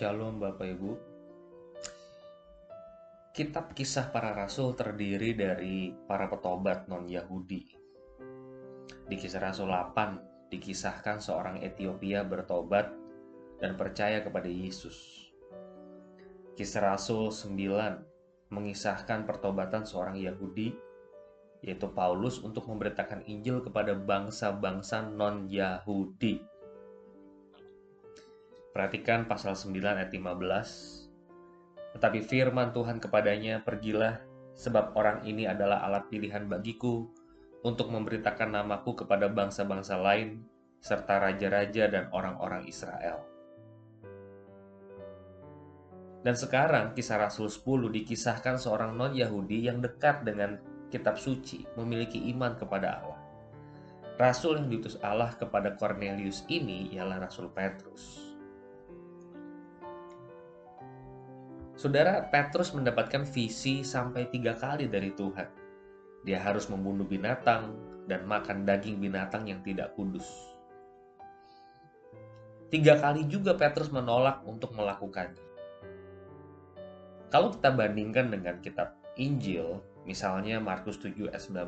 Shalom 0.00 0.40
Bapak 0.40 0.64
Ibu. 0.64 0.96
Kitab 3.36 3.76
Kisah 3.76 4.08
Para 4.08 4.32
Rasul 4.32 4.72
terdiri 4.72 5.36
dari 5.36 5.92
para 5.92 6.24
petobat 6.24 6.88
non-Yahudi. 6.88 7.68
Di 9.04 9.16
Kisah 9.20 9.44
Rasul 9.44 9.68
8 9.68 10.48
dikisahkan 10.48 11.20
seorang 11.20 11.60
Ethiopia 11.60 12.24
bertobat 12.24 12.88
dan 13.60 13.76
percaya 13.76 14.24
kepada 14.24 14.48
Yesus. 14.48 15.28
Kisah 16.56 16.96
Rasul 16.96 17.28
9 17.28 18.56
mengisahkan 18.56 19.28
pertobatan 19.28 19.84
seorang 19.84 20.16
Yahudi 20.16 20.72
yaitu 21.60 21.92
Paulus 21.92 22.40
untuk 22.40 22.72
memberitakan 22.72 23.28
Injil 23.28 23.60
kepada 23.60 23.92
bangsa-bangsa 23.92 25.12
non-Yahudi 25.12 26.49
Perhatikan 28.70 29.26
pasal 29.26 29.58
9 29.58 29.82
ayat 29.98 30.14
15. 30.14 31.10
Tetapi 31.98 32.18
firman 32.22 32.70
Tuhan 32.70 33.02
kepadanya, 33.02 33.66
pergilah, 33.66 34.22
sebab 34.54 34.94
orang 34.94 35.26
ini 35.26 35.50
adalah 35.50 35.82
alat 35.82 36.06
pilihan 36.06 36.46
bagiku 36.46 37.10
untuk 37.66 37.90
memberitakan 37.90 38.54
namaku 38.54 39.02
kepada 39.02 39.26
bangsa-bangsa 39.26 39.98
lain, 39.98 40.46
serta 40.78 41.18
raja-raja 41.18 41.90
dan 41.90 42.14
orang-orang 42.14 42.62
Israel. 42.70 43.26
Dan 46.22 46.38
sekarang 46.38 46.94
kisah 46.94 47.26
Rasul 47.26 47.50
10 47.50 47.90
dikisahkan 47.90 48.54
seorang 48.54 48.94
non-Yahudi 48.94 49.66
yang 49.66 49.82
dekat 49.82 50.22
dengan 50.22 50.62
kitab 50.94 51.18
suci, 51.18 51.66
memiliki 51.74 52.22
iman 52.30 52.54
kepada 52.54 53.02
Allah. 53.02 53.20
Rasul 54.14 54.62
yang 54.62 54.70
diutus 54.70 55.00
Allah 55.02 55.34
kepada 55.34 55.74
Cornelius 55.74 56.44
ini 56.46 56.92
ialah 56.94 57.24
Rasul 57.24 57.48
Petrus. 57.50 58.29
Saudara 61.80 62.28
Petrus 62.28 62.76
mendapatkan 62.76 63.24
visi 63.24 63.80
sampai 63.80 64.28
tiga 64.28 64.52
kali 64.52 64.84
dari 64.84 65.16
Tuhan. 65.16 65.48
Dia 66.28 66.36
harus 66.36 66.68
membunuh 66.68 67.08
binatang 67.08 67.72
dan 68.04 68.28
makan 68.28 68.68
daging 68.68 69.00
binatang 69.00 69.48
yang 69.48 69.64
tidak 69.64 69.96
kudus. 69.96 70.28
Tiga 72.68 73.00
kali 73.00 73.24
juga 73.32 73.56
Petrus 73.56 73.88
menolak 73.88 74.44
untuk 74.44 74.76
melakukannya. 74.76 75.40
Kalau 77.32 77.48
kita 77.56 77.72
bandingkan 77.72 78.28
dengan 78.28 78.60
kitab 78.60 79.00
Injil, 79.16 79.80
misalnya 80.04 80.60
Markus 80.60 81.00
7 81.00 81.32
ayat 81.32 81.40
19, 81.40 81.64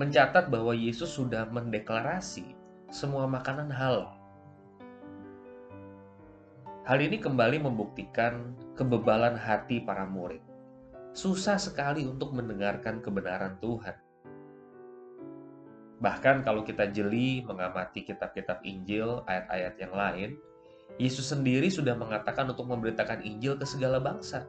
mencatat 0.00 0.48
bahwa 0.48 0.72
Yesus 0.72 1.12
sudah 1.12 1.44
mendeklarasi 1.52 2.56
semua 2.88 3.28
makanan 3.28 3.68
halal 3.68 4.23
Hal 6.84 7.00
ini 7.00 7.16
kembali 7.16 7.64
membuktikan 7.64 8.52
kebebalan 8.76 9.40
hati 9.40 9.80
para 9.80 10.04
murid. 10.04 10.44
Susah 11.16 11.56
sekali 11.56 12.04
untuk 12.04 12.36
mendengarkan 12.36 13.00
kebenaran 13.00 13.56
Tuhan. 13.56 13.96
Bahkan 16.04 16.44
kalau 16.44 16.60
kita 16.60 16.92
jeli 16.92 17.40
mengamati 17.40 18.04
kitab-kitab 18.04 18.60
Injil, 18.68 19.24
ayat-ayat 19.24 19.74
yang 19.80 19.96
lain, 19.96 20.36
Yesus 21.00 21.32
sendiri 21.32 21.72
sudah 21.72 21.96
mengatakan 21.96 22.52
untuk 22.52 22.68
memberitakan 22.68 23.24
Injil 23.24 23.56
ke 23.56 23.64
segala 23.64 23.96
bangsa. 23.96 24.44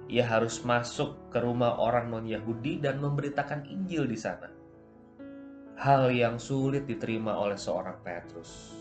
ia 0.08 0.24
harus 0.24 0.64
masuk 0.64 1.28
ke 1.28 1.44
rumah 1.44 1.76
orang 1.76 2.08
non-Yahudi 2.08 2.80
dan 2.80 3.04
memberitakan 3.04 3.68
Injil 3.68 4.08
di 4.08 4.16
sana. 4.16 4.48
Hal 5.78 6.10
yang 6.16 6.40
sulit 6.40 6.88
diterima 6.88 7.36
oleh 7.36 7.60
seorang 7.60 8.00
Petrus. 8.02 8.74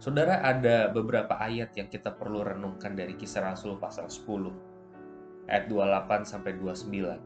Saudara, 0.00 0.40
ada 0.44 0.88
beberapa 0.92 1.36
ayat 1.36 1.76
yang 1.76 1.88
kita 1.88 2.10
perlu 2.16 2.44
renungkan 2.44 2.96
dari 2.96 3.14
kisah 3.16 3.42
Rasul 3.52 3.76
pasal 3.76 4.08
10, 4.08 4.52
ayat 5.48 5.68
28 5.68 6.24
sampai 6.24 6.52
29. 6.56 7.20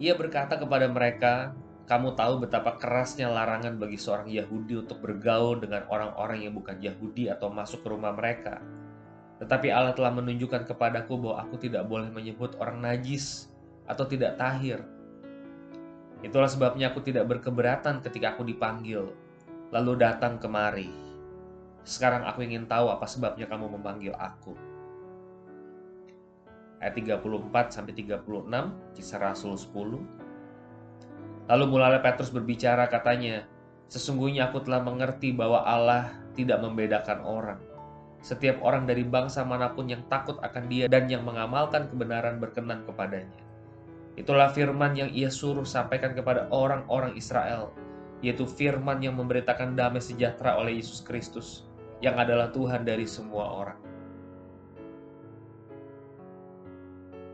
Ia 0.00 0.14
berkata 0.16 0.56
kepada 0.60 0.88
mereka, 0.88 1.54
kamu 1.88 2.16
tahu 2.16 2.38
betapa 2.44 2.76
kerasnya 2.76 3.28
larangan 3.32 3.78
bagi 3.80 3.96
seorang 3.96 4.28
Yahudi 4.28 4.76
untuk 4.80 5.00
bergaul 5.00 5.60
dengan 5.60 5.84
orang-orang 5.88 6.42
yang 6.48 6.54
bukan 6.56 6.80
Yahudi 6.80 7.28
atau 7.32 7.50
masuk 7.52 7.82
ke 7.84 7.88
rumah 7.92 8.12
mereka 8.16 8.60
tetapi 9.36 9.68
Allah 9.68 9.92
telah 9.92 10.12
menunjukkan 10.16 10.64
kepadaku 10.64 11.20
bahwa 11.20 11.44
aku 11.44 11.60
tidak 11.60 11.84
boleh 11.84 12.08
menyebut 12.08 12.56
orang 12.56 12.80
najis 12.80 13.52
atau 13.84 14.08
tidak 14.08 14.40
tahir. 14.40 14.80
Itulah 16.24 16.48
sebabnya 16.48 16.88
aku 16.88 17.04
tidak 17.04 17.28
berkeberatan 17.28 18.00
ketika 18.00 18.32
aku 18.32 18.48
dipanggil, 18.48 19.12
lalu 19.68 19.92
datang 20.00 20.40
kemari. 20.40 20.88
Sekarang 21.84 22.24
aku 22.24 22.48
ingin 22.48 22.64
tahu 22.64 22.88
apa 22.88 23.04
sebabnya 23.04 23.44
kamu 23.44 23.76
memanggil 23.76 24.16
aku. 24.16 24.56
Ayat 26.80 26.96
34 26.96 27.76
sampai 27.76 27.92
36 27.92 28.24
kisah 28.96 29.20
Rasul 29.20 29.54
10. 29.60 31.46
Lalu 31.46 31.64
mulai 31.68 32.00
Petrus 32.00 32.32
berbicara 32.32 32.88
katanya, 32.88 33.44
sesungguhnya 33.86 34.50
aku 34.50 34.64
telah 34.64 34.82
mengerti 34.82 35.30
bahwa 35.30 35.62
Allah 35.62 36.10
tidak 36.34 36.58
membedakan 36.58 37.22
orang 37.22 37.75
setiap 38.26 38.58
orang 38.58 38.90
dari 38.90 39.06
bangsa 39.06 39.46
mana 39.46 39.70
pun 39.70 39.86
yang 39.86 40.02
takut 40.10 40.34
akan 40.42 40.66
dia 40.66 40.90
dan 40.90 41.06
yang 41.06 41.22
mengamalkan 41.22 41.86
kebenaran 41.86 42.42
berkenan 42.42 42.82
kepadanya. 42.82 43.38
Itulah 44.18 44.50
firman 44.50 44.98
yang 44.98 45.14
ia 45.14 45.30
suruh 45.30 45.62
sampaikan 45.62 46.10
kepada 46.10 46.50
orang-orang 46.50 47.14
Israel, 47.14 47.70
yaitu 48.26 48.42
firman 48.42 48.98
yang 48.98 49.14
memberitakan 49.14 49.78
damai 49.78 50.02
sejahtera 50.02 50.58
oleh 50.58 50.74
Yesus 50.74 51.06
Kristus, 51.06 51.70
yang 52.02 52.18
adalah 52.18 52.50
Tuhan 52.50 52.82
dari 52.82 53.06
semua 53.06 53.46
orang. 53.46 53.78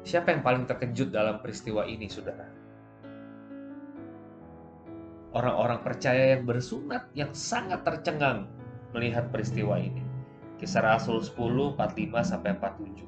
Siapa 0.04 0.28
yang 0.28 0.44
paling 0.44 0.69
terkejut 0.69 1.08
dalam 1.08 1.41
peristiwa 1.41 1.88
ini, 1.88 2.04
saudara? 2.04 2.52
Orang-orang 5.32 5.81
percaya 5.81 6.36
yang 6.36 6.44
bersunat 6.44 7.08
yang 7.16 7.32
sangat 7.32 7.81
tercengang 7.81 8.44
melihat 8.92 9.32
peristiwa 9.32 9.81
ini. 9.81 10.11
Kisah 10.62 10.78
Rasul 10.78 11.18
10, 11.18 11.74
45 11.74 12.22
sampai 12.22 12.54
47. 12.54 13.02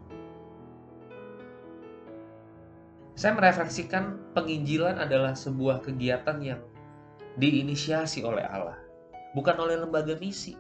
Saya 3.14 3.30
merefleksikan 3.38 4.34
penginjilan 4.34 4.98
adalah 4.98 5.38
sebuah 5.38 5.86
kegiatan 5.86 6.42
yang 6.42 6.58
diinisiasi 7.38 8.26
oleh 8.26 8.42
Allah, 8.42 8.74
bukan 9.38 9.54
oleh 9.54 9.78
lembaga 9.78 10.18
misi. 10.18 10.58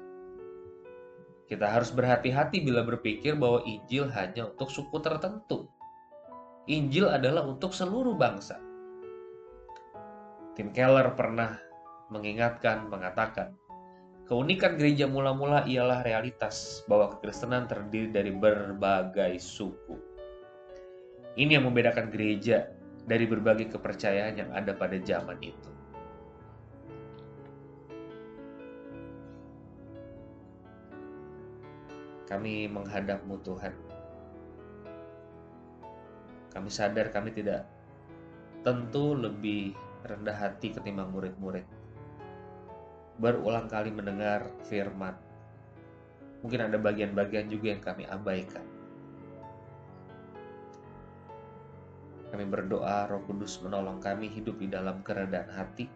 Kita 1.50 1.66
harus 1.66 1.90
berhati-hati 1.90 2.62
bila 2.62 2.86
berpikir 2.86 3.34
bahwa 3.34 3.66
Injil 3.66 4.06
hanya 4.14 4.54
untuk 4.54 4.70
suku 4.70 5.02
tertentu. 5.02 5.66
Injil 6.70 7.10
adalah 7.10 7.42
untuk 7.42 7.74
seluruh 7.74 8.14
bangsa. 8.14 8.62
Tim 10.54 10.70
Keller 10.70 11.10
pernah 11.18 11.58
mengingatkan, 12.14 12.86
mengatakan, 12.86 13.58
Keunikan 14.24 14.80
gereja 14.80 15.04
mula-mula 15.04 15.68
ialah 15.68 16.00
realitas 16.00 16.80
bahwa 16.88 17.12
kekristenan 17.12 17.68
terdiri 17.68 18.08
dari 18.08 18.32
berbagai 18.32 19.36
suku. 19.36 20.00
Ini 21.36 21.60
yang 21.60 21.68
membedakan 21.68 22.08
gereja 22.08 22.72
dari 23.04 23.28
berbagai 23.28 23.76
kepercayaan 23.76 24.40
yang 24.40 24.50
ada 24.56 24.72
pada 24.72 24.96
zaman 24.96 25.36
itu. 25.44 25.70
Kami 32.24 32.64
menghadapmu 32.72 33.36
Tuhan. 33.44 33.76
Kami 36.48 36.68
sadar 36.72 37.12
kami 37.12 37.28
tidak 37.36 37.68
tentu 38.64 39.12
lebih 39.12 39.76
rendah 40.08 40.32
hati 40.32 40.72
ketimbang 40.72 41.12
murid-murid 41.12 41.73
berulang 43.18 43.70
kali 43.70 43.94
mendengar 43.94 44.50
firman. 44.66 45.14
Mungkin 46.42 46.60
ada 46.60 46.76
bagian-bagian 46.76 47.48
juga 47.48 47.66
yang 47.72 47.82
kami 47.82 48.04
abaikan. 48.04 48.66
Kami 52.34 52.44
berdoa 52.50 53.06
Roh 53.06 53.22
Kudus 53.30 53.62
menolong 53.62 54.02
kami 54.02 54.26
hidup 54.26 54.58
di 54.58 54.66
dalam 54.66 55.06
keredaan 55.06 55.54
hati. 55.54 55.86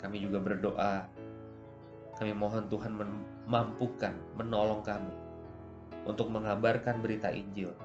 Kami 0.00 0.16
juga 0.16 0.40
berdoa, 0.40 1.04
kami 2.16 2.32
mohon 2.32 2.64
Tuhan 2.72 2.96
memampukan, 2.96 4.16
menolong 4.40 4.80
kami 4.80 5.12
untuk 6.08 6.32
mengabarkan 6.32 7.04
berita 7.04 7.28
Injil, 7.28 7.76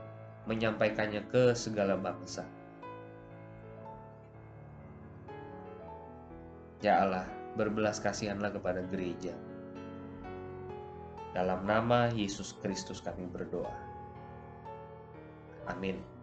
menyampaikannya 0.48 1.28
ke 1.28 1.52
segala 1.52 2.00
bangsa 2.00 2.48
Ya 6.84 7.04
Allah, 7.04 7.28
berbelas 7.56 8.04
kasihanlah 8.04 8.52
kepada 8.52 8.84
gereja. 8.92 9.36
Dalam 11.36 11.68
nama 11.68 12.08
Yesus 12.16 12.56
Kristus 12.64 13.04
kami 13.04 13.28
berdoa. 13.28 13.76
Amin. 15.68 16.15